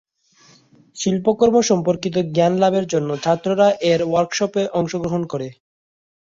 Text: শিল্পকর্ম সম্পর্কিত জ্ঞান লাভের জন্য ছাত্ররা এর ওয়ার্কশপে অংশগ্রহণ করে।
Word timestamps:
শিল্পকর্ম 0.95 1.55
সম্পর্কিত 1.69 2.15
জ্ঞান 2.31 2.53
লাভের 2.61 2.85
জন্য 2.93 3.09
ছাত্ররা 3.23 3.67
এর 3.91 4.01
ওয়ার্কশপে 4.05 4.63
অংশগ্রহণ 4.79 5.21
করে। 5.31 5.47